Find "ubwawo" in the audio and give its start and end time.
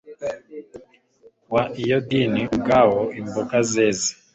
2.55-3.01